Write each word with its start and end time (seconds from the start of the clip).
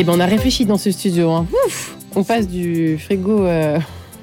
Eh 0.00 0.02
ben, 0.02 0.14
on 0.16 0.20
a 0.20 0.24
réfléchi 0.24 0.64
dans 0.64 0.78
ce 0.78 0.90
studio. 0.90 1.30
Hein. 1.30 1.46
On 2.16 2.24
passe 2.24 2.48
du 2.48 2.96
frigo 2.96 3.44
euh, 3.44 3.78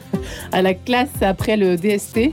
à 0.52 0.64
la 0.64 0.74
classe 0.74 1.22
après 1.22 1.56
le 1.56 1.78
DST. 1.78 2.32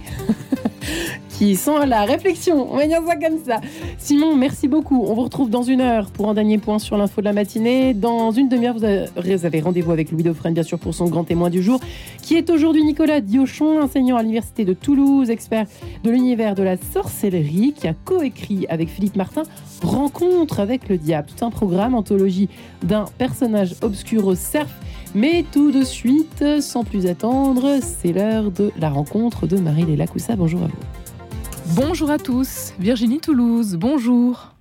Qui 1.45 1.57
sont 1.57 1.77
la 1.81 2.07
réflexion. 2.07 2.73
On 2.73 2.77
va 2.79 2.87
dire 2.87 3.03
ça 3.07 3.17
comme 3.17 3.39
ça. 3.45 3.61
Simon, 3.99 4.35
merci 4.35 4.67
beaucoup. 4.67 5.05
On 5.07 5.13
vous 5.13 5.25
retrouve 5.25 5.51
dans 5.51 5.63
une 5.63 5.83
heure 5.83 6.11
pour 6.11 6.31
un 6.31 6.33
dernier 6.33 6.57
point 6.57 6.79
sur 6.79 6.97
l'info 6.97 7.21
de 7.21 7.27
la 7.27 7.35
matinée. 7.35 7.93
Dans 7.93 8.31
une 8.31 8.49
demi-heure, 8.49 8.77
vous 8.79 9.45
avez 9.45 9.61
rendez-vous 9.61 9.93
avec 9.93 10.11
Louis 10.11 10.23
Dauphren, 10.23 10.55
bien 10.55 10.63
sûr, 10.63 10.79
pour 10.79 10.95
son 10.95 11.05
grand 11.05 11.25
témoin 11.25 11.51
du 11.51 11.63
jour, 11.63 11.81
qui 12.23 12.37
est 12.37 12.49
aujourd'hui 12.49 12.83
Nicolas 12.83 13.21
Diochon, 13.21 13.83
enseignant 13.83 14.17
à 14.17 14.23
l'Université 14.23 14.65
de 14.65 14.73
Toulouse, 14.73 15.29
expert 15.29 15.67
de 16.03 16.11
l'univers 16.11 16.55
de 16.55 16.63
la 16.63 16.79
sorcellerie, 16.79 17.75
qui 17.77 17.89
a 17.89 17.93
coécrit 17.93 18.65
avec 18.71 18.89
Philippe 18.89 19.17
Martin 19.17 19.43
Rencontre 19.83 20.61
avec 20.61 20.89
le 20.89 20.97
diable. 20.97 21.29
Tout 21.37 21.45
un 21.45 21.51
programme, 21.51 21.95
anthologie 21.95 22.49
d'un 22.83 23.05
personnage 23.19 23.75
obscur 23.83 24.27
au 24.27 24.35
cerf. 24.35 24.71
Mais 25.15 25.45
tout 25.53 25.73
de 25.73 25.85
suite, 25.85 26.43
sans 26.61 26.85
plus 26.85 27.05
attendre, 27.05 27.81
c'est 27.83 28.15
l'heure 28.15 28.51
de 28.51 28.73
la 28.81 28.89
rencontre 28.89 29.47
de 29.47 29.59
Marie-Léla 29.59 30.07
Coussa. 30.07 30.37
Bonjour 30.37 30.63
à 30.63 30.69
vous. 30.69 30.94
Bonjour 31.69 32.11
à 32.11 32.19
tous, 32.19 32.75
Virginie 32.79 33.21
Toulouse, 33.21 33.77
bonjour. 33.77 34.55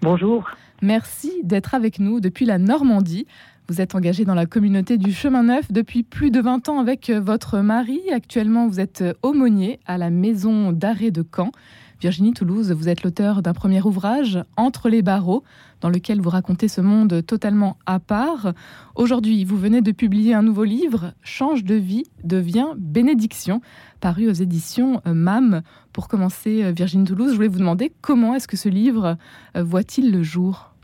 Bonjour. 0.00 0.48
Merci 0.80 1.30
d'être 1.44 1.74
avec 1.74 1.98
nous 1.98 2.20
depuis 2.20 2.46
la 2.46 2.58
Normandie. 2.58 3.26
Vous 3.68 3.80
êtes 3.80 3.94
engagée 3.94 4.24
dans 4.24 4.34
la 4.34 4.46
communauté 4.46 4.96
du 4.96 5.12
chemin 5.12 5.42
neuf 5.42 5.70
depuis 5.70 6.02
plus 6.02 6.30
de 6.30 6.40
20 6.40 6.70
ans 6.70 6.80
avec 6.80 7.10
votre 7.10 7.58
mari. 7.58 8.00
Actuellement, 8.10 8.66
vous 8.66 8.80
êtes 8.80 9.04
aumônier 9.22 9.78
à 9.86 9.98
la 9.98 10.08
maison 10.10 10.72
d'arrêt 10.72 11.10
de 11.10 11.22
Caen. 11.22 11.52
Virginie 12.02 12.32
Toulouse, 12.32 12.72
vous 12.72 12.88
êtes 12.88 13.04
l'auteur 13.04 13.42
d'un 13.42 13.52
premier 13.52 13.80
ouvrage, 13.80 14.42
Entre 14.56 14.88
les 14.88 15.02
barreaux, 15.02 15.44
dans 15.80 15.88
lequel 15.88 16.20
vous 16.20 16.30
racontez 16.30 16.66
ce 16.66 16.80
monde 16.80 17.24
totalement 17.24 17.76
à 17.86 18.00
part. 18.00 18.54
Aujourd'hui, 18.96 19.44
vous 19.44 19.56
venez 19.56 19.82
de 19.82 19.92
publier 19.92 20.34
un 20.34 20.42
nouveau 20.42 20.64
livre, 20.64 21.12
Change 21.22 21.62
de 21.62 21.76
vie 21.76 22.02
devient 22.24 22.70
bénédiction, 22.76 23.60
paru 24.00 24.28
aux 24.28 24.32
éditions 24.32 25.00
euh, 25.06 25.14
MAM. 25.14 25.62
Pour 25.92 26.08
commencer, 26.08 26.64
euh, 26.64 26.72
Virginie 26.72 27.04
Toulouse, 27.04 27.30
je 27.30 27.36
voulais 27.36 27.46
vous 27.46 27.60
demander 27.60 27.92
comment 28.00 28.34
est-ce 28.34 28.48
que 28.48 28.56
ce 28.56 28.68
livre 28.68 29.16
euh, 29.56 29.62
voit-il 29.62 30.12
le 30.12 30.24
jour? 30.24 30.74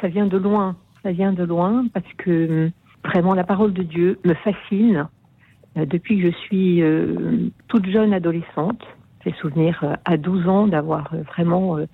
Ça 0.00 0.06
vient 0.06 0.26
de 0.26 0.36
loin, 0.36 0.76
ça 1.02 1.10
vient 1.10 1.32
de 1.32 1.42
loin 1.42 1.88
parce 1.92 2.12
que 2.18 2.70
vraiment 3.04 3.34
la 3.34 3.42
parole 3.42 3.72
de 3.72 3.82
Dieu 3.82 4.20
me 4.24 4.34
fascine 4.34 5.08
depuis 5.74 6.20
que 6.20 6.30
je 6.30 6.36
suis 6.36 6.82
toute 7.66 7.86
jeune 7.86 8.12
adolescente. 8.12 8.84
J'ai 9.28 9.34
souvenir 9.34 9.78
euh, 9.82 9.94
à 10.06 10.16
12 10.16 10.48
ans 10.48 10.66
d'avoir 10.66 11.12
euh, 11.12 11.22
vraiment 11.22 11.76
euh, 11.76 11.86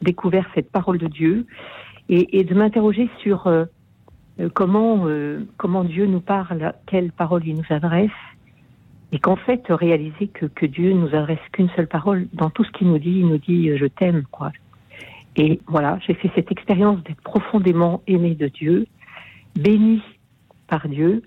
découvert 0.00 0.48
cette 0.54 0.70
parole 0.72 0.98
de 0.98 1.06
Dieu 1.06 1.46
et, 2.08 2.42
de 2.42 2.54
m'interroger 2.54 3.08
sur 3.22 3.48
comment, 4.52 5.06
comment 5.56 5.84
Dieu 5.84 6.06
nous 6.06 6.20
parle, 6.20 6.74
quelle 6.86 7.12
parole 7.12 7.46
il 7.46 7.54
nous 7.54 7.64
adresse, 7.70 8.10
et 9.12 9.20
qu'en 9.20 9.36
fait 9.36 9.62
réaliser 9.68 10.26
que, 10.26 10.46
que 10.46 10.66
Dieu 10.66 10.92
nous 10.92 11.14
adresse 11.14 11.38
qu'une 11.52 11.70
seule 11.70 11.86
parole 11.86 12.26
dans 12.34 12.50
tout 12.50 12.64
ce 12.64 12.72
qu'il 12.72 12.88
nous 12.88 12.98
dit, 12.98 13.20
il 13.20 13.28
nous 13.28 13.38
dit 13.38 13.74
je 13.78 13.86
t'aime 13.86 14.24
quoi. 14.30 14.50
Et 15.36 15.60
voilà, 15.68 15.98
j'ai 16.04 16.14
fait 16.14 16.30
cette 16.34 16.50
expérience 16.50 17.02
d'être 17.04 17.22
profondément 17.22 18.02
aimé 18.08 18.34
de 18.34 18.48
Dieu, 18.48 18.86
béni 19.54 20.02
par 20.66 20.88
Dieu, 20.88 21.22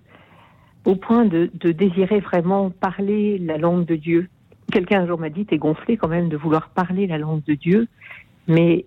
au 0.83 0.95
point 0.95 1.25
de 1.25 1.49
désirer 1.71 2.19
vraiment 2.19 2.69
parler 2.69 3.39
la 3.39 3.57
langue 3.57 3.85
de 3.85 3.95
Dieu 3.95 4.29
Quelqu'un 4.75 5.03
un 5.03 5.07
jour 5.07 5.17
m'a 5.17 5.29
dit, 5.29 5.45
t'es 5.45 5.57
gonflé 5.57 5.95
quand 5.95 6.09
même 6.09 6.27
de 6.27 6.35
vouloir 6.35 6.67
parler 6.67 7.07
la 7.07 7.17
langue 7.17 7.41
de 7.45 7.53
Dieu, 7.53 7.87
mais 8.45 8.83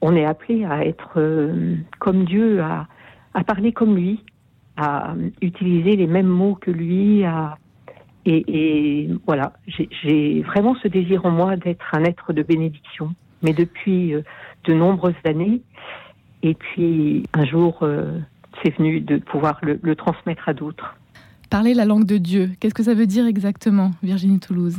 on 0.00 0.16
est 0.16 0.24
appelé 0.24 0.64
à 0.64 0.82
être 0.82 1.18
euh, 1.18 1.76
comme 1.98 2.24
Dieu, 2.24 2.62
à, 2.62 2.88
parler 3.44 3.70
comme 3.72 3.96
lui, 3.96 4.24
à 4.78 5.14
utiliser 5.42 5.94
les 5.94 6.06
mêmes 6.06 6.26
mots 6.26 6.54
que 6.54 6.70
lui, 6.70 7.22
et, 8.24 9.10
voilà, 9.26 9.52
j'ai 9.66 10.40
vraiment 10.40 10.74
ce 10.82 10.88
désir 10.88 11.26
en 11.26 11.30
moi 11.30 11.56
d'être 11.56 11.84
un 11.92 12.04
être 12.04 12.32
de 12.32 12.42
bénédiction, 12.42 13.14
mais 13.42 13.52
depuis 13.52 14.14
euh, 14.14 14.22
de 14.64 14.72
nombreuses 14.72 15.22
années. 15.26 15.60
Et 16.44 16.54
puis 16.54 17.24
un 17.34 17.44
jour, 17.44 17.80
euh, 17.82 18.20
c'est 18.64 18.74
venu 18.78 19.02
de 19.02 19.18
pouvoir 19.18 19.60
le 19.62 19.96
transmettre 19.96 20.48
à 20.48 20.54
d'autres. 20.54 20.96
Parler 21.50 21.74
la 21.74 21.84
langue 21.84 22.06
de 22.06 22.16
Dieu, 22.16 22.52
qu'est-ce 22.58 22.74
que 22.74 22.82
ça 22.82 22.94
veut 22.94 23.06
dire 23.06 23.26
exactement, 23.26 23.90
Virginie 24.02 24.40
Toulouse? 24.40 24.78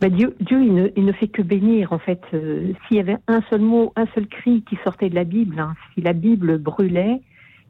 Ben 0.00 0.12
Dieu, 0.12 0.36
Dieu 0.40 0.62
il, 0.62 0.74
ne, 0.74 0.88
il, 0.96 1.04
ne, 1.04 1.12
fait 1.12 1.26
que 1.26 1.42
bénir, 1.42 1.92
en 1.92 1.98
fait. 1.98 2.22
Euh, 2.32 2.72
s'il 2.86 2.98
y 2.98 3.00
avait 3.00 3.16
un 3.26 3.40
seul 3.50 3.60
mot, 3.60 3.92
un 3.96 4.06
seul 4.14 4.28
cri 4.28 4.62
qui 4.62 4.78
sortait 4.84 5.10
de 5.10 5.14
la 5.14 5.24
Bible, 5.24 5.58
hein, 5.58 5.74
si 5.94 6.02
la 6.02 6.12
Bible 6.12 6.58
brûlait, 6.58 7.20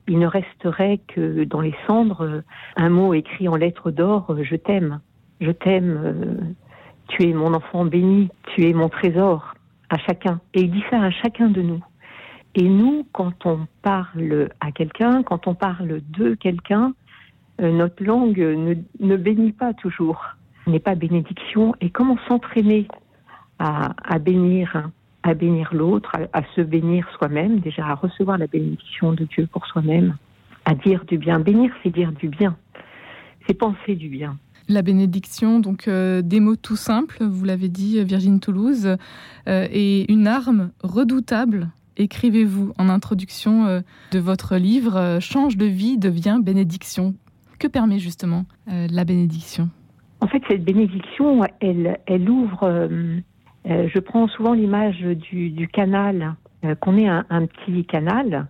il 0.09 0.19
ne 0.19 0.27
resterait 0.27 1.01
que 1.09 1.45
dans 1.45 1.61
les 1.61 1.75
cendres 1.87 2.25
euh, 2.25 2.41
un 2.77 2.91
mot 2.91 3.15
écrit 3.15 3.49
en 3.49 3.57
lettres 3.57 3.91
d'or, 3.91 4.27
euh, 4.31 4.43
je 4.43 4.57
t'aime, 4.57 5.01
je 5.41 5.51
t'aime, 5.51 6.55
tu 7.09 7.29
es 7.29 7.33
mon 7.33 7.55
enfant 7.55 7.87
béni, 7.87 8.29
tu 8.55 8.69
es 8.69 8.75
mon 8.75 8.91
trésor, 8.91 9.55
à 9.89 9.97
chacun. 9.97 10.41
Et 10.53 10.63
il 10.63 10.71
dit 10.71 10.85
ça 10.91 11.01
à 11.01 11.11
chacun 11.11 11.49
de 11.49 11.63
nous. 11.63 11.83
Et 12.55 12.69
nous, 12.69 13.07
quand 13.13 13.47
on 13.47 13.67
parle 13.83 14.51
à 14.61 14.73
quelqu'un, 14.73 15.23
quand 15.23 15.47
on 15.47 15.55
parle 15.55 16.01
de 16.11 16.35
quelqu'un, 16.35 16.93
notre 17.61 18.03
langue 18.03 18.39
ne, 18.39 18.75
ne 19.01 19.17
bénit 19.17 19.53
pas 19.53 19.75
toujours 19.75 20.38
n'est 20.69 20.81
pas 20.81 20.95
bénédiction 20.95 21.75
et 21.81 21.91
comment 21.91 22.17
s'entraîner 22.29 22.87
à, 23.59 24.19
bénir 24.19 24.91
à 25.25 25.35
bénir 25.35 25.71
l'autre, 25.73 26.13
à, 26.33 26.43
se 26.55 26.61
bénir 26.61 27.07
soi-même, 27.19 27.59
déjà 27.59 27.87
à 27.87 27.95
recevoir 27.95 28.39
la 28.39 28.47
bénédiction 28.47 29.13
de 29.13 29.25
Dieu 29.25 29.49
pour 29.51 29.67
soi-même, 29.67 30.17
à 30.65 30.75
dire 30.75 31.05
du 31.05 31.19
bien. 31.19 31.41
Bénir, 31.41 31.73
c'est 31.83 31.91
dire 31.91 32.13
du 32.13 32.29
bien, 32.29 32.57
c'est 33.47 33.55
penser 33.55 33.95
du 33.95 34.09
bien. 34.09 34.39
La 34.69 34.83
bénédiction, 34.83 35.61
donc 35.61 35.89
euh, 35.89 36.21
des 36.21 36.41
mots 36.41 36.57
tout 36.57 36.77
simples, 36.77 37.25
vous 37.25 37.45
l'avez 37.45 37.69
dit, 37.69 38.03
Virginie 38.05 38.39
Toulouse, 38.39 38.97
euh, 39.49 39.67
et 39.71 40.11
une 40.13 40.27
arme 40.27 40.71
redoutable. 40.83 41.71
Écrivez-vous 41.97 42.75
en 42.79 42.89
introduction 42.91 43.67
euh, 43.67 43.81
de 44.13 44.19
votre 44.19 44.57
livre 44.57 45.19
Change 45.21 45.57
de 45.57 45.65
vie 45.65 45.97
devient 45.97 46.39
bénédiction. 46.41 47.15
Que 47.59 47.67
permet 47.67 47.99
justement 47.99 48.45
la 48.69 49.05
bénédiction? 49.05 49.69
En 50.21 50.27
fait, 50.27 50.43
cette 50.49 50.65
bénédiction, 50.65 51.45
elle, 51.61 51.99
elle 52.07 52.29
ouvre. 52.29 52.65
Euh, 52.65 53.19
euh, 53.69 53.89
je 53.93 53.99
prends 53.99 54.29
souvent 54.29 54.53
l'image 54.53 55.01
du, 55.01 55.51
du, 55.51 55.69
canal, 55.69 56.35
euh, 56.65 56.75
qu'on 56.75 56.97
est 56.97 57.09
un, 57.09 57.25
un, 57.31 57.47
petit 57.47 57.85
canal 57.85 58.47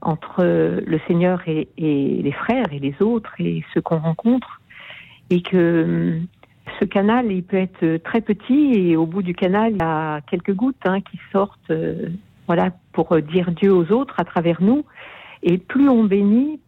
entre 0.00 0.44
le 0.44 1.00
Seigneur 1.08 1.42
et, 1.46 1.68
et, 1.76 2.22
les 2.22 2.32
frères 2.32 2.72
et 2.72 2.78
les 2.78 2.94
autres 3.00 3.34
et 3.40 3.64
ceux 3.74 3.80
qu'on 3.80 3.98
rencontre, 3.98 4.60
et 5.30 5.42
que 5.42 6.18
ce 6.78 6.84
canal, 6.84 7.32
il 7.32 7.42
peut 7.42 7.56
être 7.56 7.96
très 8.04 8.20
petit 8.20 8.74
et 8.74 8.96
au 8.96 9.06
bout 9.06 9.22
du 9.22 9.34
canal, 9.34 9.72
il 9.72 9.78
y 9.78 9.82
a 9.82 10.20
quelques 10.20 10.54
gouttes 10.54 10.76
hein, 10.84 11.00
qui 11.00 11.18
sortent, 11.32 11.72
voilà, 12.46 12.70
pour 12.92 13.20
dire 13.20 13.50
Dieu 13.50 13.74
aux 13.74 13.90
autres 13.90 14.14
à 14.18 14.24
travers 14.24 14.62
nous. 14.62 14.84
Et 15.42 15.58
plus 15.58 15.88
on 15.88 16.04
bénit, 16.04 16.60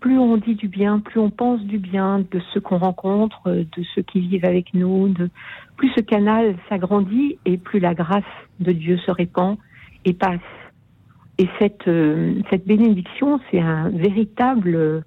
plus 0.00 0.18
on 0.18 0.38
dit 0.38 0.54
du 0.54 0.68
bien, 0.68 0.98
plus 0.98 1.20
on 1.20 1.30
pense 1.30 1.60
du 1.60 1.78
bien 1.78 2.24
de 2.30 2.40
ceux 2.52 2.60
qu'on 2.60 2.78
rencontre, 2.78 3.50
de 3.50 3.82
ceux 3.94 4.02
qui 4.02 4.20
vivent 4.20 4.46
avec 4.46 4.72
nous, 4.72 5.08
de, 5.08 5.30
plus 5.76 5.90
ce 5.96 6.00
canal 6.00 6.56
s'agrandit 6.68 7.38
et 7.44 7.56
plus 7.56 7.80
la 7.80 7.94
grâce 7.94 8.22
de 8.60 8.72
Dieu 8.72 8.98
se 8.98 9.10
répand 9.10 9.56
et 10.04 10.12
passe. 10.12 10.40
Et 11.38 11.48
cette, 11.58 11.88
euh, 11.88 12.34
cette 12.50 12.66
bénédiction, 12.66 13.40
c'est 13.50 13.60
un 13.60 13.88
véritable, 13.88 14.76
euh, 14.76 15.02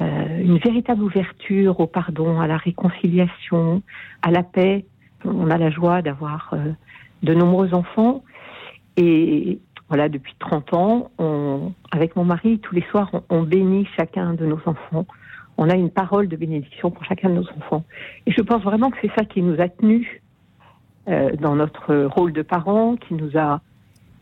une 0.00 0.58
véritable 0.58 1.02
ouverture 1.02 1.78
au 1.78 1.86
pardon, 1.86 2.40
à 2.40 2.48
la 2.48 2.56
réconciliation, 2.56 3.82
à 4.22 4.32
la 4.32 4.42
paix. 4.42 4.84
On 5.24 5.50
a 5.50 5.58
la 5.58 5.70
joie 5.70 6.02
d'avoir 6.02 6.50
euh, 6.52 6.72
de 7.22 7.34
nombreux 7.34 7.74
enfants 7.74 8.24
et 8.96 9.60
voilà, 9.92 10.08
depuis 10.08 10.34
30 10.38 10.72
ans, 10.72 11.10
avec 11.90 12.16
mon 12.16 12.24
mari, 12.24 12.58
tous 12.60 12.74
les 12.74 12.80
soirs, 12.90 13.10
on, 13.28 13.42
bénit 13.42 13.86
chacun 13.94 14.32
de 14.32 14.46
nos 14.46 14.58
enfants. 14.64 15.04
On 15.58 15.68
a 15.68 15.74
une 15.74 15.90
parole 15.90 16.28
de 16.28 16.36
bénédiction 16.36 16.90
pour 16.90 17.04
chacun 17.04 17.28
de 17.28 17.34
nos 17.34 17.48
enfants. 17.58 17.84
Et 18.24 18.32
je 18.32 18.40
pense 18.40 18.62
vraiment 18.62 18.90
que 18.90 18.96
c'est 19.02 19.12
ça 19.14 19.26
qui 19.26 19.42
nous 19.42 19.60
a 19.60 19.68
tenus 19.68 20.08
euh, 21.08 21.36
dans 21.36 21.56
notre 21.56 22.06
rôle 22.06 22.32
de 22.32 22.40
parents, 22.40 22.96
qui 22.96 23.12
nous 23.12 23.36
a, 23.36 23.60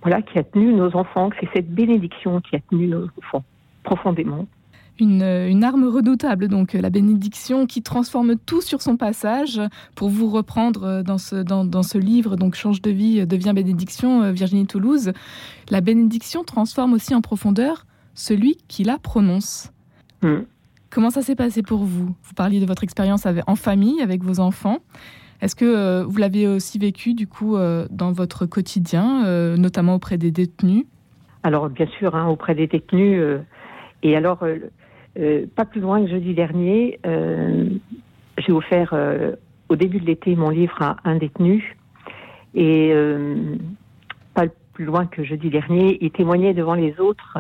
voilà, 0.03 0.23
qui 0.23 0.41
a 0.41 0.43
tenu 0.43 0.73
nos 0.73 0.97
enfants, 0.97 1.31
que 1.31 1.37
c'est 1.39 1.51
cette 1.55 1.73
bénédiction 1.73 2.41
qui 2.41 2.57
a 2.57 2.59
tenu 2.69 2.89
nos 2.89 3.05
enfants 3.23 3.45
profondément 3.85 4.49
une, 5.01 5.65
arme 5.65 5.85
redoutable, 5.85 6.49
donc 6.49 6.75
la 6.75 6.91
bénédiction 6.91 7.67
qui 7.67 7.83
transforme 7.83 8.37
tout 8.37 8.61
sur 8.61 8.83
son 8.83 8.97
passage. 8.97 9.61
Pour 9.95 10.09
vous 10.09 10.29
reprendre 10.29 10.85
euh, 10.85 11.03
dans 11.03 11.19
ce, 11.19 11.37
dans, 11.37 11.83
ce 11.83 11.99
livre, 11.99 12.37
donc 12.37 12.55
Change 12.55 12.83
de 12.83 12.91
vie, 12.91 13.27
devient 13.27 13.53
bénédiction, 13.55 14.23
euh, 14.23 14.33
Virginie 14.33 14.67
Toulouse, 14.67 15.13
la 15.71 15.81
bénédiction 15.81 16.45
transforme 16.45 16.93
aussi 16.93 17.15
en 17.15 17.21
profondeur 17.21 17.87
celui 18.15 18.59
qui 18.69 18.85
la 18.85 18.99
prononce. 18.99 19.73
Hmm. 20.23 20.41
Comment 20.91 21.11
ça 21.11 21.23
s'est 21.23 21.37
passé 21.37 21.63
pour 21.63 21.85
vous? 21.85 22.15
Vous 22.23 22.35
parliez 22.35 22.61
de 22.61 22.67
votre 22.67 22.85
expérience 22.85 23.27
en 23.47 23.57
famille 23.57 24.03
avec 24.03 24.23
vos 24.23 24.41
enfants. 24.41 24.79
Est-ce 25.41 25.55
que 25.55 25.65
euh, 25.65 26.05
vous 26.05 26.19
l'avez 26.19 26.47
aussi 26.47 26.79
vécu 26.79 27.15
du 27.15 27.27
coup 27.27 27.57
dans 27.91 28.13
votre 28.13 28.47
quotidien, 28.47 29.57
notamment 29.57 29.95
auprès 29.95 30.19
des 30.19 30.31
détenus? 30.33 30.85
Alors 31.45 31.71
bien 31.71 31.87
sûr, 31.99 32.15
hein, 32.15 32.27
auprès 32.27 32.55
des 32.55 32.67
détenus, 32.67 33.23
Et 34.03 34.17
alors, 34.17 34.45
pas 35.55 35.65
plus 35.65 35.81
loin 35.81 36.03
que 36.03 36.11
jeudi 36.11 36.35
dernier, 36.35 36.99
j'ai 37.05 38.53
offert 38.53 38.95
au 39.69 39.77
début 39.77 40.01
de 40.01 40.07
l'été 40.07 40.35
mon 40.37 40.51
livre 40.51 40.81
à 40.81 40.97
un 41.05 41.17
détenu. 41.17 41.77
Et 42.55 42.93
pas 44.35 44.47
plus 44.73 44.85
loin 44.85 45.07
que 45.07 45.25
jeudi 45.25 45.51
dernier, 45.51 45.99
il 46.01 46.11
témoignait 46.11 46.55
devant 46.55 46.75
les 46.75 46.99
autres 46.99 47.39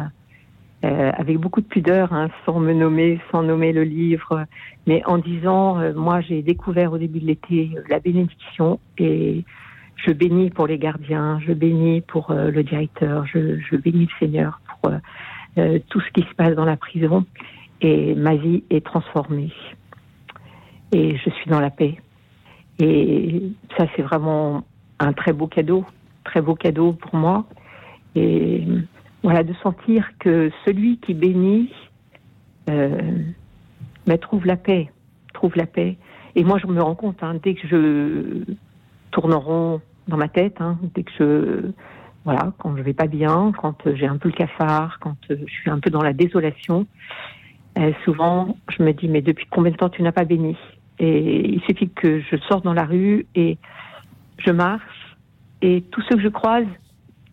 euh, 0.82 1.10
avec 1.12 1.36
beaucoup 1.36 1.60
de 1.60 1.66
pudeur, 1.66 2.10
hein, 2.14 2.30
sans 2.46 2.58
me 2.58 2.72
nommer, 2.72 3.20
sans 3.30 3.42
nommer 3.42 3.70
le 3.70 3.82
livre, 3.84 4.46
mais 4.86 5.02
en 5.04 5.18
disant, 5.18 5.78
euh, 5.78 5.92
moi 5.92 6.22
j'ai 6.22 6.40
découvert 6.40 6.94
au 6.94 6.96
début 6.96 7.20
de 7.20 7.26
l'été 7.26 7.70
la 7.90 8.00
bénédiction 8.00 8.80
et 8.96 9.44
je 9.96 10.10
bénis 10.10 10.48
pour 10.48 10.66
les 10.66 10.78
gardiens, 10.78 11.38
je 11.46 11.52
bénis 11.52 12.00
pour 12.00 12.30
euh, 12.30 12.50
le 12.50 12.62
directeur, 12.62 13.26
je, 13.26 13.76
bénis 13.76 14.06
le 14.06 14.18
Seigneur 14.18 14.62
pour 14.80 14.90
tout 15.90 16.00
ce 16.00 16.10
qui 16.12 16.22
se 16.22 16.34
passe 16.34 16.54
dans 16.54 16.64
la 16.64 16.76
prison 16.76 17.26
et 17.80 18.14
ma 18.14 18.34
vie 18.36 18.64
est 18.70 18.84
transformée 18.84 19.52
et 20.92 21.16
je 21.16 21.30
suis 21.30 21.50
dans 21.50 21.60
la 21.60 21.70
paix. 21.70 21.96
Et 22.78 23.42
ça 23.76 23.86
c'est 23.94 24.02
vraiment 24.02 24.64
un 24.98 25.12
très 25.12 25.32
beau 25.32 25.46
cadeau, 25.46 25.84
très 26.24 26.40
beau 26.40 26.54
cadeau 26.54 26.92
pour 26.92 27.14
moi. 27.14 27.46
Et 28.14 28.64
voilà, 29.22 29.44
de 29.44 29.54
sentir 29.62 30.10
que 30.18 30.50
celui 30.64 30.98
qui 30.98 31.14
bénit 31.14 31.70
euh, 32.68 32.98
ben, 34.06 34.18
trouve 34.18 34.46
la 34.46 34.56
paix, 34.56 34.90
trouve 35.34 35.56
la 35.56 35.66
paix. 35.66 35.96
Et 36.36 36.44
moi, 36.44 36.58
je 36.58 36.66
me 36.66 36.80
rends 36.80 36.94
compte, 36.94 37.22
hein, 37.22 37.36
dès 37.42 37.54
que 37.54 37.66
je 37.66 38.54
tourne 39.10 39.34
rond 39.34 39.80
dans 40.08 40.16
ma 40.16 40.28
tête, 40.28 40.60
hein, 40.60 40.78
dès 40.94 41.02
que 41.02 41.10
je, 41.18 41.70
voilà, 42.24 42.52
quand 42.58 42.76
je 42.76 42.82
vais 42.82 42.92
pas 42.92 43.08
bien, 43.08 43.52
quand 43.56 43.94
j'ai 43.94 44.06
un 44.06 44.16
peu 44.16 44.28
le 44.28 44.34
cafard, 44.34 44.98
quand 45.00 45.16
je 45.28 45.44
suis 45.46 45.70
un 45.70 45.80
peu 45.80 45.90
dans 45.90 46.02
la 46.02 46.12
désolation, 46.12 46.86
euh, 47.80 47.92
souvent, 48.04 48.56
je 48.68 48.82
me 48.82 48.92
dis, 48.92 49.08
mais 49.08 49.22
depuis 49.22 49.46
combien 49.50 49.72
de 49.72 49.76
temps 49.76 49.88
tu 49.88 50.02
n'as 50.02 50.12
pas 50.12 50.24
béni? 50.24 50.56
Et 50.98 51.48
il 51.48 51.60
suffit 51.62 51.88
que 51.88 52.20
je 52.20 52.36
sorte 52.48 52.64
dans 52.64 52.74
la 52.74 52.84
rue 52.84 53.26
et 53.34 53.56
je 54.38 54.50
marche, 54.50 55.16
et 55.62 55.82
tous 55.90 56.02
ceux 56.02 56.16
que 56.16 56.22
je 56.22 56.28
croise 56.28 56.66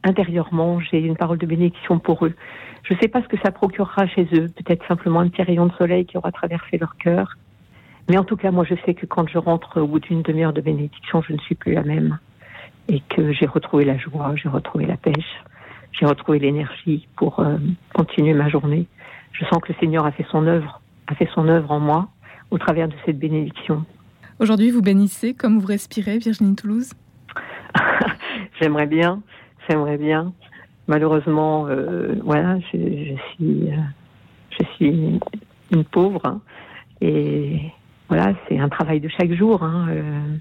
intérieurement, 0.04 0.80
j'ai 0.80 1.00
une 1.00 1.18
parole 1.18 1.38
de 1.38 1.46
bénédiction 1.46 2.00
pour 2.00 2.26
eux. 2.26 2.34
Je 2.84 2.94
ne 2.94 3.00
sais 3.00 3.10
pas 3.10 3.22
ce 3.22 3.28
que 3.28 3.38
ça 3.44 3.52
procurera 3.52 4.08
chez 4.08 4.28
eux, 4.34 4.48
peut-être 4.48 4.88
simplement 4.88 5.20
un 5.20 5.28
petit 5.28 5.44
rayon 5.44 5.66
de 5.66 5.74
soleil 5.74 6.06
qui 6.06 6.18
aura 6.18 6.32
traversé 6.32 6.78
leur 6.78 6.96
cœur. 6.98 7.36
Mais 8.10 8.18
en 8.18 8.24
tout 8.24 8.38
cas, 8.38 8.52
moi, 8.52 8.64
je 8.64 8.76
sais 8.86 8.94
que 8.94 9.06
quand 9.06 9.28
je 9.28 9.38
rentre 9.38 9.82
au 9.82 9.88
bout 9.88 10.00
d'une 10.00 10.22
demi-heure 10.22 10.54
de 10.54 10.62
bénédiction, 10.62 11.22
je 11.22 11.34
ne 11.34 11.40
suis 11.40 11.56
plus 11.56 11.74
la 11.74 11.84
même. 11.84 12.20
Et 12.88 13.02
que 13.02 13.34
j'ai 13.34 13.46
retrouvé 13.46 13.84
la 13.84 13.98
joie, 13.98 14.34
j'ai 14.36 14.48
retrouvé 14.48 14.86
la 14.86 14.96
pêche, 14.96 15.44
j'ai 15.92 16.06
retrouvé 16.06 16.40
l'énergie 16.40 17.06
pour 17.18 17.42
euh, 17.42 17.58
continuer 17.94 18.34
ma 18.34 18.48
journée. 18.48 18.88
Je 19.32 19.46
sens 19.46 19.62
que 19.62 19.72
le 19.72 19.80
Seigneur 19.80 20.06
a 20.06 20.12
fait 20.12 20.26
son 20.32 20.48
œuvre, 20.48 20.82
a 21.08 21.16
fait 21.16 21.30
son 21.34 21.48
œuvre 21.48 21.72
en 21.72 21.80
moi 21.80 22.10
au 22.52 22.58
travers 22.58 22.88
de 22.88 22.96
cette 23.06 23.20
bénédiction. 23.20 23.86
Aujourd'hui, 24.40 24.72
vous 24.72 24.82
bénissez 24.82 25.34
comme 25.34 25.60
vous 25.60 25.68
respirez, 25.68 26.20
Virginie 26.20 26.56
Toulouse 26.56 26.94
J'aimerais 28.62 28.86
bien. 28.86 29.22
J'aimerais 29.68 29.98
bien. 29.98 30.34
Malheureusement, 30.88 31.68
euh, 31.68 32.16
voilà, 32.24 32.58
je, 32.60 33.16
suis, 33.34 33.72
euh, 33.72 33.78
je 34.52 34.66
suis 34.76 35.20
une 35.72 35.84
pauvre. 35.84 36.22
Hein. 36.26 36.42
et 37.02 37.60
voilà, 38.08 38.34
c'est 38.48 38.58
un 38.58 38.70
travail 38.70 39.02
de 39.02 39.10
chaque 39.10 39.34
jour. 39.34 39.64
Hein, 39.64 39.88
euh, 39.90 40.38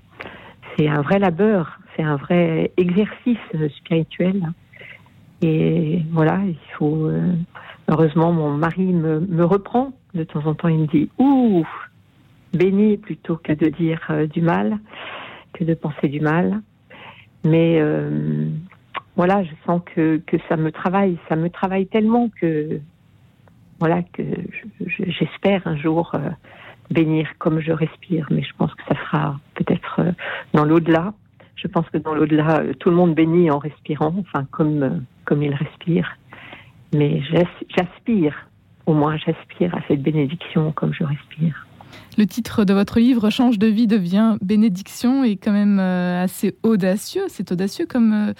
c'est 0.76 0.88
un 0.88 1.00
vrai 1.00 1.18
labeur, 1.18 1.80
c'est 1.96 2.02
un 2.02 2.16
vrai 2.16 2.70
exercice 2.76 3.38
spirituel. 3.78 4.42
Et 5.42 6.02
voilà, 6.12 6.38
il 6.46 6.56
faut. 6.78 7.10
Heureusement, 7.88 8.32
mon 8.32 8.50
mari 8.50 8.92
me, 8.92 9.44
reprend 9.44 9.92
de 10.14 10.24
temps 10.24 10.46
en 10.46 10.54
temps. 10.54 10.68
Il 10.68 10.80
me 10.80 10.86
dit 10.86 11.10
Ouh, 11.18 11.66
béni 12.52 12.96
plutôt 12.96 13.36
que 13.36 13.52
de 13.52 13.68
dire 13.68 14.00
du 14.32 14.42
mal, 14.42 14.78
que 15.52 15.64
de 15.64 15.74
penser 15.74 16.08
du 16.08 16.20
mal. 16.20 16.60
Mais 17.44 17.80
voilà, 19.16 19.42
je 19.42 19.50
sens 19.64 19.80
que, 19.94 20.20
ça 20.48 20.56
me 20.56 20.70
travaille, 20.70 21.18
ça 21.28 21.36
me 21.36 21.48
travaille 21.48 21.86
tellement 21.86 22.28
que 22.40 22.80
voilà 23.78 24.02
que 24.02 24.22
j'espère 24.80 25.66
un 25.66 25.76
jour 25.76 26.12
euh, 26.14 26.30
bénir 26.90 27.28
comme 27.38 27.60
je 27.60 27.72
respire, 27.72 28.26
mais 28.30 28.42
je 28.42 28.52
pense 28.56 28.72
que 28.74 28.82
ça 28.88 28.94
sera 28.94 29.38
peut-être 29.54 30.00
euh, 30.00 30.12
dans 30.52 30.64
l'au-delà. 30.64 31.12
Je 31.56 31.68
pense 31.68 31.88
que 31.90 31.98
dans 31.98 32.14
l'au-delà, 32.14 32.60
euh, 32.60 32.74
tout 32.74 32.90
le 32.90 32.96
monde 32.96 33.14
bénit 33.14 33.50
en 33.50 33.58
respirant, 33.58 34.14
enfin 34.18 34.46
comme 34.50 35.42
il 35.42 35.54
respire. 35.54 36.16
Mais 36.96 37.22
j'aspire, 37.76 38.34
au 38.86 38.94
moins 38.94 39.16
j'aspire 39.16 39.74
à 39.74 39.80
cette 39.88 40.02
bénédiction 40.02 40.72
comme 40.72 40.92
je 40.92 41.04
respire. 41.04 41.66
Le 42.18 42.26
titre 42.26 42.64
de 42.64 42.72
votre 42.72 42.98
livre 42.98 43.30
Change 43.30 43.58
de 43.58 43.66
vie 43.66 43.86
devient 43.86 44.36
bénédiction 44.40 45.24
est 45.24 45.36
quand 45.36 45.52
même 45.52 45.78
assez 45.78 46.56
audacieux. 46.62 47.24
C'est 47.28 47.52
audacieux 47.52 47.86
comme 47.86 48.32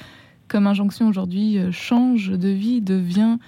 comme 0.49 0.67
injonction 0.67 1.09
aujourd'hui, 1.09 1.59
euh, 1.59 1.71
change 1.73 2.31
de 2.31 2.49
vie, 2.49 2.81
devient 2.81 3.39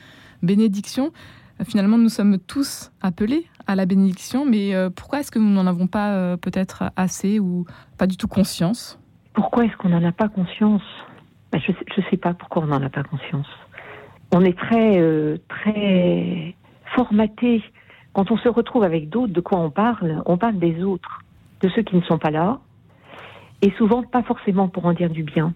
bénédiction. 0.43 1.13
Euh, 1.61 1.65
finalement, 1.65 1.99
nous 1.99 2.09
sommes 2.09 2.39
tous 2.39 2.91
appelés 3.01 3.47
à 3.67 3.77
la 3.77 3.87
bénédiction, 3.87 4.45
mais 4.45 4.75
euh, 4.75 4.91
pourquoi 4.91 5.21
est-ce 5.21 5.31
que 5.31 5.39
nous 5.39 5.51
n'en 5.51 5.67
avons 5.67 5.87
pas 5.87 6.37
peut-être 6.39 6.91
assez 6.97 7.39
ou 7.39 7.67
pas 7.99 8.07
du 8.07 8.17
tout 8.17 8.29
conscience? 8.29 8.99
Pourquoi 9.35 9.65
est-ce 9.65 9.77
qu'on 9.77 9.91
n'en 9.91 10.05
a 10.05 10.13
pas 10.13 10.29
conscience? 10.29 10.83
Ben, 11.53 11.61
Je 11.61 11.73
ne 11.73 12.07
sais 12.11 12.17
pas 12.17 12.35
pourquoi 12.35 12.63
on 12.63 12.67
n'en 12.67 12.83
a 12.83 12.89
pas 12.91 13.03
conscience. 13.03 13.47
On 14.33 14.45
est 14.45 14.57
très, 14.57 15.03
très 15.49 16.55
formaté. 16.95 17.63
Quand 18.13 18.31
on 18.31 18.37
se 18.37 18.49
retrouve 18.49 18.83
avec 18.83 19.09
d'autres, 19.09 19.33
de 19.33 19.41
quoi 19.41 19.59
on 19.59 19.71
parle 19.71 20.23
On 20.27 20.37
parle 20.37 20.59
des 20.59 20.83
autres, 20.83 21.23
de 21.61 21.69
ceux 21.71 21.83
qui 21.83 21.97
ne 21.97 22.03
sont 22.03 22.19
pas 22.19 22.31
là, 22.31 22.59
et 23.63 23.71
souvent 23.73 24.03
pas 24.03 24.23
forcément 24.23 24.69
pour 24.69 24.87
en 24.87 24.93
dire 24.93 25.11
du 25.11 25.23
bien. 25.23 25.53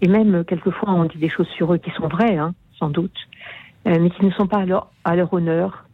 Et 0.00 0.08
même, 0.08 0.34
euh, 0.36 0.44
quelquefois, 0.44 0.90
on 0.90 1.04
dit 1.04 1.18
des 1.18 1.28
choses 1.28 1.48
sur 1.48 1.72
eux 1.74 1.78
qui 1.78 1.90
sont 1.90 2.08
vraies, 2.08 2.36
hein, 2.36 2.54
sans 2.78 2.90
doute, 2.90 3.16
euh, 3.86 3.98
mais 4.00 4.10
qui 4.10 4.24
ne 4.24 4.30
sont 4.30 4.46
pas 4.46 4.58
à 4.58 4.64
leur, 4.64 4.90
à 5.04 5.16
leur, 5.16 5.32
honneur. 5.32 5.84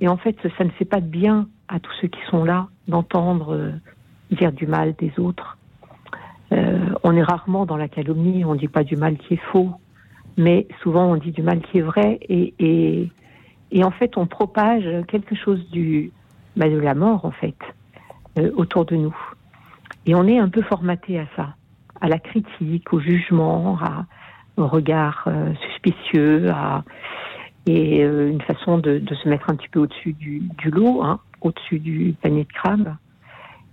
Et 0.00 0.08
en 0.08 0.16
fait, 0.16 0.36
ça 0.56 0.64
ne 0.64 0.70
fait 0.70 0.84
pas 0.84 1.00
de 1.00 1.06
bien 1.06 1.48
à 1.68 1.80
tous 1.80 1.92
ceux 2.00 2.08
qui 2.08 2.20
sont 2.30 2.44
là 2.44 2.68
d'entendre 2.86 3.54
euh, 3.54 3.72
dire 4.30 4.52
du 4.52 4.66
mal 4.66 4.94
des 4.98 5.12
autres. 5.18 5.58
Euh, 6.52 6.94
on 7.02 7.14
est 7.16 7.22
rarement 7.22 7.66
dans 7.66 7.76
la 7.76 7.88
calomnie, 7.88 8.44
on 8.44 8.54
ne 8.54 8.58
dit 8.58 8.68
pas 8.68 8.84
du 8.84 8.96
mal 8.96 9.16
qui 9.18 9.34
est 9.34 9.42
faux, 9.52 9.72
mais 10.38 10.66
souvent 10.82 11.12
on 11.12 11.16
dit 11.16 11.32
du 11.32 11.42
mal 11.42 11.60
qui 11.60 11.78
est 11.78 11.82
vrai. 11.82 12.18
Et, 12.28 12.54
et, 12.58 13.10
et 13.70 13.84
en 13.84 13.90
fait, 13.90 14.16
on 14.16 14.26
propage 14.26 14.84
quelque 15.08 15.34
chose 15.34 15.68
du, 15.70 16.10
bah, 16.56 16.68
de 16.68 16.78
la 16.78 16.94
mort, 16.94 17.24
en 17.24 17.30
fait, 17.30 17.56
euh, 18.38 18.50
autour 18.56 18.84
de 18.84 18.96
nous. 18.96 19.16
Et 20.06 20.14
on 20.14 20.26
est 20.26 20.38
un 20.38 20.48
peu 20.48 20.62
formaté 20.62 21.18
à 21.18 21.26
ça 21.36 21.54
à 22.00 22.08
la 22.08 22.18
critique, 22.18 22.92
au 22.92 23.00
jugement, 23.00 23.76
au 24.56 24.66
regard 24.68 25.24
euh, 25.26 25.52
suspicieux, 25.66 26.48
à, 26.48 26.84
et 27.66 28.04
euh, 28.04 28.30
une 28.30 28.40
façon 28.40 28.78
de, 28.78 29.02
se 29.20 29.28
mettre 29.28 29.50
un 29.50 29.56
petit 29.56 29.68
peu 29.68 29.80
au-dessus 29.80 30.12
du, 30.12 30.48
lot, 30.64 31.02
hein, 31.02 31.18
au-dessus 31.40 31.80
du 31.80 32.14
panier 32.22 32.44
de 32.44 32.52
crabes. 32.52 32.94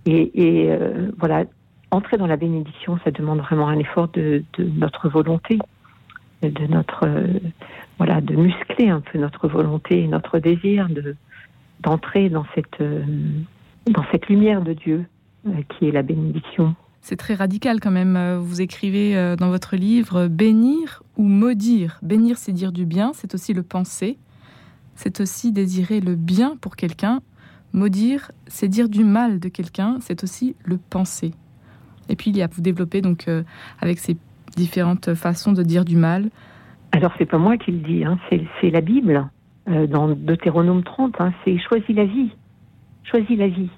Et, 0.06 0.70
voilà, 1.18 1.44
entrer 1.90 2.16
dans 2.16 2.26
la 2.28 2.36
bénédiction, 2.36 2.98
ça 3.04 3.10
demande 3.10 3.40
vraiment 3.40 3.68
un 3.68 3.78
effort 3.78 4.08
de 4.08 4.44
notre 4.58 5.08
volonté, 5.08 5.58
de 6.42 6.66
notre 6.66 7.08
voilà, 7.98 8.20
de 8.20 8.36
muscler 8.36 8.88
un 8.88 9.00
peu 9.00 9.18
notre 9.18 9.48
volonté 9.48 10.02
et 10.02 10.08
notre 10.08 10.38
désir 10.38 10.88
de 10.88 11.16
d'entrer 11.80 12.28
dans 12.28 12.46
cette 12.54 12.82
dans 13.86 14.04
cette 14.10 14.28
lumière 14.28 14.62
de 14.62 14.72
Dieu 14.72 15.04
qui 15.68 15.88
est 15.88 15.92
la 15.92 16.02
bénédiction. 16.02 16.74
C'est 17.08 17.14
très 17.14 17.34
radical 17.34 17.78
quand 17.78 17.92
même. 17.92 18.16
Euh, 18.16 18.40
vous 18.40 18.60
écrivez 18.60 19.16
euh, 19.16 19.36
dans 19.36 19.48
votre 19.48 19.76
livre 19.76 20.26
bénir 20.26 21.04
ou 21.16 21.22
maudire. 21.22 22.00
Bénir, 22.02 22.36
c'est 22.36 22.50
dire 22.50 22.72
du 22.72 22.84
bien, 22.84 23.12
c'est 23.14 23.32
aussi 23.32 23.54
le 23.54 23.62
penser. 23.62 24.18
C'est 24.96 25.20
aussi 25.20 25.52
désirer 25.52 26.00
le 26.00 26.16
bien 26.16 26.56
pour 26.56 26.74
quelqu'un. 26.74 27.20
Maudire, 27.72 28.32
c'est 28.48 28.66
dire 28.66 28.88
du 28.88 29.04
mal 29.04 29.38
de 29.38 29.48
quelqu'un, 29.48 29.98
c'est 30.00 30.24
aussi 30.24 30.56
le 30.64 30.78
penser. 30.78 31.32
Et 32.08 32.16
puis 32.16 32.32
il 32.32 32.36
y 32.36 32.42
a 32.42 32.48
vous 32.48 32.60
développer 32.60 33.02
donc 33.02 33.28
euh, 33.28 33.44
avec 33.80 34.00
ces 34.00 34.16
différentes 34.56 35.14
façons 35.14 35.52
de 35.52 35.62
dire 35.62 35.84
du 35.84 35.96
mal. 35.96 36.30
Alors 36.92 37.12
c'est 37.18 37.26
pas 37.26 37.38
moi 37.38 37.56
qui 37.56 37.72
le 37.72 37.78
dis, 37.78 38.04
hein. 38.04 38.18
c'est 38.60 38.70
la 38.70 38.80
Bible 38.80 39.28
dans 39.66 40.08
Deutéronome 40.08 40.82
30. 40.82 41.20
Hein. 41.20 41.32
c'est 41.44 41.58
choisis 41.58 41.94
la 41.94 42.04
vie, 42.04 42.30
choisis 43.04 43.36
la 43.36 43.48
vie. 43.48 43.70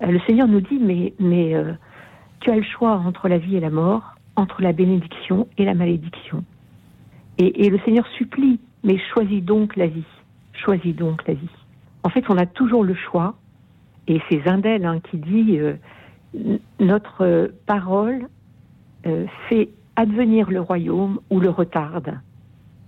le 0.00 0.20
Seigneur 0.26 0.46
nous 0.46 0.60
dit 0.60 0.78
mais 0.78 1.14
mais 1.18 1.54
tu 2.40 2.50
as 2.50 2.56
le 2.56 2.62
choix 2.62 2.92
entre 2.98 3.28
la 3.28 3.38
vie 3.38 3.56
et 3.56 3.60
la 3.60 3.70
mort, 3.70 4.14
entre 4.36 4.62
la 4.62 4.72
bénédiction 4.72 5.48
et 5.58 5.64
la 5.64 5.74
malédiction. 5.74 6.44
Et, 7.38 7.68
le 7.68 7.78
Seigneur 7.80 8.06
supplie, 8.16 8.60
mais 8.82 8.98
choisis 9.12 9.42
donc 9.42 9.76
la 9.76 9.86
vie. 9.86 10.06
Choisis 10.52 10.94
donc 10.94 11.26
la 11.26 11.34
vie. 11.34 11.50
En 12.02 12.08
fait, 12.08 12.24
on 12.28 12.38
a 12.38 12.46
toujours 12.46 12.82
le 12.82 12.94
choix. 12.94 13.34
Et 14.08 14.20
c'est 14.28 14.42
Zindel 14.44 14.86
hein, 14.86 15.00
qui 15.00 15.18
dit 15.18 15.58
euh, 15.58 15.74
notre 16.80 17.50
parole 17.66 18.28
euh, 19.06 19.26
fait 19.48 19.68
advenir 19.96 20.50
le 20.50 20.60
royaume 20.60 21.20
ou 21.30 21.40
le 21.40 21.50
retarde. 21.50 22.18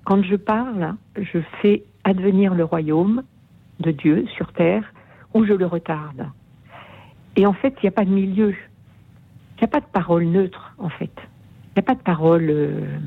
quand 0.04 0.22
je 0.22 0.36
parle, 0.36 0.94
je 1.16 1.38
fais 1.60 1.84
advenir 2.04 2.54
le 2.54 2.64
royaume 2.64 3.22
de 3.80 3.90
Dieu 3.90 4.26
sur 4.36 4.52
terre 4.52 4.84
ou 5.34 5.44
je 5.44 5.52
le 5.52 5.66
retarde. 5.66 6.26
Et 7.36 7.46
en 7.46 7.52
fait, 7.52 7.74
il 7.78 7.84
n'y 7.84 7.88
a 7.88 7.92
pas 7.92 8.04
de 8.04 8.10
milieu. 8.10 8.50
Il 8.50 9.60
n'y 9.60 9.64
a 9.64 9.68
pas 9.68 9.80
de 9.80 9.86
parole 9.92 10.24
neutre, 10.24 10.74
en 10.78 10.88
fait. 10.88 11.12
Il 11.16 11.76
n'y 11.76 11.80
a 11.80 11.82
pas 11.82 11.94
de 11.94 12.02
parole 12.02 12.46
euh, 12.48 12.98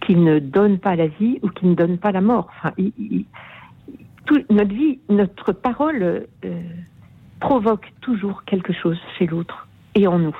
qui, 0.00 0.14
ne 0.14 0.38
donne 0.38 0.78
pas 0.78 0.96
la 0.96 1.08
vie 1.08 1.38
ou 1.42 1.48
qui 1.48 1.66
ne 1.66 1.74
donne 1.74 1.98
pas 1.98 2.12
la 2.12 2.20
mort. 2.20 2.48
Enfin, 2.56 2.72
notre 4.50 4.72
vie, 4.72 5.00
notre 5.08 5.52
parole 5.52 6.26
euh, 6.44 6.62
provoque 7.40 7.92
toujours 8.00 8.44
quelque 8.44 8.72
chose 8.72 8.98
chez 9.18 9.26
l'autre 9.26 9.66
et 9.94 10.06
en 10.06 10.18
nous. 10.18 10.36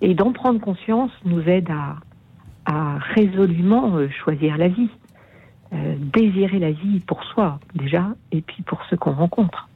Et 0.00 0.14
d'en 0.14 0.32
prendre 0.32 0.60
conscience 0.60 1.10
nous 1.24 1.42
aide 1.42 1.68
à, 1.70 1.96
résolument 3.14 3.96
euh, 3.96 4.08
choisir 4.08 4.56
la 4.56 4.68
vie, 4.68 4.90
désirer 6.12 6.58
la 6.58 6.72
vie 6.72 7.00
pour 7.00 7.22
soi 7.24 7.60
déjà, 7.74 8.14
et 8.32 8.40
puis 8.40 8.62
pour 8.62 8.80
ce 8.88 8.94
qu'on 8.94 9.12
rencontre. 9.12 9.68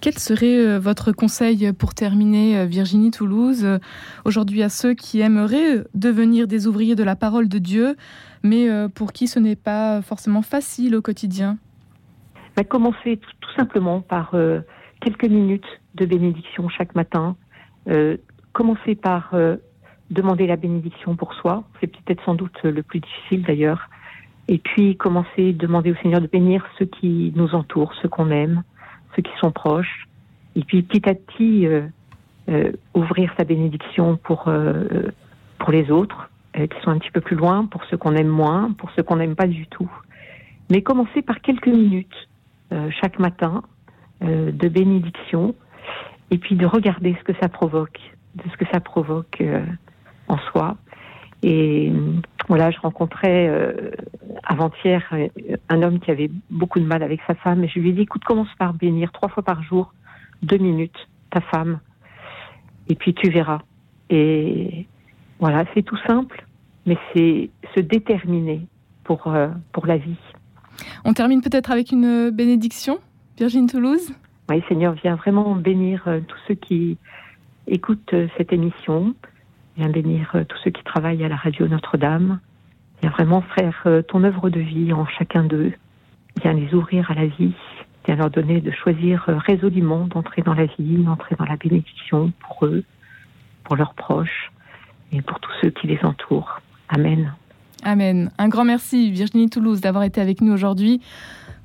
Quel 0.00 0.16
serait 0.16 0.64
euh, 0.64 0.78
votre 0.78 1.10
conseil 1.10 1.72
pour 1.72 1.92
terminer, 1.92 2.56
euh, 2.58 2.66
Virginie 2.66 3.10
Toulouse, 3.10 3.64
euh, 3.64 3.78
aujourd'hui 4.24 4.62
à 4.62 4.68
ceux 4.68 4.94
qui 4.94 5.20
aimeraient 5.20 5.84
devenir 5.94 6.46
des 6.46 6.68
ouvriers 6.68 6.94
de 6.94 7.02
la 7.02 7.16
parole 7.16 7.48
de 7.48 7.58
Dieu, 7.58 7.96
mais 8.44 8.68
pour 8.94 9.12
qui 9.12 9.26
ce 9.26 9.40
n'est 9.40 9.56
pas 9.56 10.00
forcément 10.00 10.42
facile 10.42 10.94
au 10.94 11.02
quotidien? 11.02 11.58
Bah, 12.56 12.62
Commencez 12.62 13.16
tout, 13.16 13.50
simplement 13.56 14.00
par 14.00 14.32
quelques 15.00 15.24
minutes 15.24 15.66
de 15.96 16.06
bénédiction 16.06 16.68
chaque 16.68 16.94
matin. 16.94 17.36
Commencez 18.52 18.94
par 18.94 19.34
demander 20.10 20.46
la 20.46 20.56
bénédiction 20.56 21.16
pour 21.16 21.34
soi. 21.34 21.64
C'est 21.80 21.86
peut-être 21.86 22.24
sans 22.24 22.34
doute 22.34 22.62
le 22.62 22.82
plus 22.82 23.00
difficile 23.00 23.42
d'ailleurs. 23.42 23.88
Et 24.48 24.58
puis 24.58 24.96
commencez 24.96 25.50
à 25.50 25.52
demander 25.52 25.92
au 25.92 25.96
Seigneur 25.96 26.20
de 26.20 26.26
bénir 26.26 26.66
ceux 26.78 26.86
qui 26.86 27.32
nous 27.36 27.54
entourent, 27.54 27.92
ceux 28.02 28.08
qu'on 28.08 28.30
aime, 28.30 28.62
ceux 29.14 29.22
qui 29.22 29.32
sont 29.40 29.52
proches, 29.52 30.08
et 30.56 30.64
puis 30.64 30.82
petit 30.82 31.08
à 31.08 31.14
petit 31.14 31.66
euh, 31.66 31.86
euh, 32.48 32.72
ouvrir 32.94 33.32
sa 33.36 33.44
bénédiction 33.44 34.16
pour, 34.16 34.48
euh, 34.48 35.10
pour 35.58 35.70
les 35.70 35.90
autres, 35.90 36.30
qui 36.54 36.80
sont 36.82 36.90
un 36.90 36.98
petit 36.98 37.12
peu 37.12 37.20
plus 37.20 37.36
loin, 37.36 37.66
pour 37.66 37.84
ceux 37.84 37.96
qu'on 37.96 38.16
aime 38.16 38.26
moins, 38.26 38.72
pour 38.72 38.90
ceux 38.96 39.04
qu'on 39.04 39.16
n'aime 39.16 39.36
pas 39.36 39.46
du 39.46 39.68
tout. 39.68 39.88
Mais 40.70 40.82
commencer 40.82 41.22
par 41.22 41.40
quelques 41.40 41.68
minutes 41.68 42.28
chaque 43.00 43.20
matin 43.20 43.62
de 44.22 44.68
bénédiction, 44.68 45.54
et 46.32 46.38
puis 46.38 46.56
de 46.56 46.66
regarder 46.66 47.16
ce 47.16 47.22
que 47.22 47.38
ça 47.40 47.48
provoque, 47.48 48.00
de 48.44 48.50
ce 48.50 48.56
que 48.56 48.64
ça 48.72 48.80
provoque 48.80 49.42
en 50.28 50.38
soi. 50.50 50.76
Et 51.42 51.92
voilà, 52.48 52.70
je 52.70 52.80
rencontrais 52.80 53.48
euh, 53.48 53.90
avant-hier 54.42 55.06
euh, 55.12 55.28
un 55.68 55.82
homme 55.82 56.00
qui 56.00 56.10
avait 56.10 56.30
beaucoup 56.50 56.80
de 56.80 56.84
mal 56.84 57.02
avec 57.02 57.20
sa 57.26 57.34
femme 57.34 57.62
et 57.62 57.68
je 57.68 57.78
lui 57.78 57.90
ai 57.90 57.92
dit 57.92 58.02
écoute, 58.02 58.24
commence 58.24 58.52
par 58.58 58.74
bénir 58.74 59.12
trois 59.12 59.28
fois 59.28 59.42
par 59.42 59.62
jour, 59.62 59.92
deux 60.42 60.58
minutes, 60.58 61.08
ta 61.30 61.40
femme, 61.40 61.78
et 62.88 62.94
puis 62.94 63.14
tu 63.14 63.30
verras. 63.30 63.60
Et 64.10 64.86
voilà, 65.38 65.64
c'est 65.74 65.82
tout 65.82 65.98
simple, 66.06 66.44
mais 66.86 66.96
c'est 67.12 67.50
se 67.74 67.80
déterminer 67.80 68.66
pour, 69.04 69.28
euh, 69.28 69.48
pour 69.72 69.86
la 69.86 69.98
vie. 69.98 70.18
On 71.04 71.12
termine 71.12 71.42
peut-être 71.42 71.70
avec 71.70 71.92
une 71.92 72.30
bénédiction, 72.30 72.98
Virginie 73.36 73.68
Toulouse? 73.68 74.12
Oui, 74.48 74.62
Seigneur, 74.68 74.94
viens 74.94 75.16
vraiment 75.16 75.54
bénir 75.54 76.08
tous 76.26 76.38
ceux 76.48 76.54
qui 76.54 76.96
écoutent 77.68 78.14
cette 78.36 78.52
émission. 78.52 79.14
Viens 79.78 79.90
bénir 79.90 80.32
euh, 80.34 80.44
tous 80.44 80.58
ceux 80.64 80.70
qui 80.72 80.82
travaillent 80.82 81.24
à 81.24 81.28
la 81.28 81.36
radio 81.36 81.68
Notre-Dame. 81.68 82.40
Viens 83.00 83.10
vraiment 83.10 83.42
faire 83.42 83.80
euh, 83.86 84.02
ton 84.02 84.24
œuvre 84.24 84.50
de 84.50 84.58
vie 84.58 84.92
en 84.92 85.06
chacun 85.06 85.44
d'eux. 85.44 85.72
Viens 86.42 86.52
les 86.52 86.74
ouvrir 86.74 87.10
à 87.12 87.14
la 87.14 87.26
vie. 87.26 87.54
Viens 88.04 88.16
leur 88.16 88.30
donner 88.30 88.60
de 88.60 88.72
choisir 88.72 89.24
euh, 89.28 89.36
résolument 89.38 90.06
d'entrer 90.06 90.42
dans 90.42 90.54
la 90.54 90.66
vie, 90.66 90.96
d'entrer 90.96 91.36
dans 91.38 91.44
la 91.44 91.56
bénédiction 91.56 92.32
pour 92.40 92.66
eux, 92.66 92.82
pour 93.62 93.76
leurs 93.76 93.94
proches 93.94 94.50
et 95.12 95.22
pour 95.22 95.38
tous 95.38 95.52
ceux 95.62 95.70
qui 95.70 95.86
les 95.86 96.00
entourent. 96.02 96.60
Amen. 96.88 97.32
Amen. 97.84 98.32
Un 98.38 98.48
grand 98.48 98.64
merci 98.64 99.12
Virginie 99.12 99.48
Toulouse 99.48 99.80
d'avoir 99.80 100.02
été 100.02 100.20
avec 100.20 100.40
nous 100.40 100.52
aujourd'hui. 100.52 101.00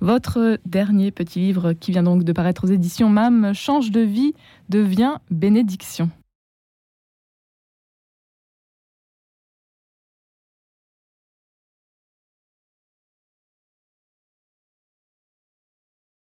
Votre 0.04 0.60
dernier 0.66 1.12
petit 1.12 1.40
livre 1.40 1.72
qui 1.72 1.94
vient 1.94 2.04
donc 2.04 2.26
de 2.26 2.34
paraître 2.34 2.66
aux 2.66 2.70
éditions 2.70 3.08
MAM, 3.08 3.54
Change 3.54 3.90
de 3.90 4.02
vie, 4.02 4.34
devient 4.68 5.16
bénédiction. 5.32 6.10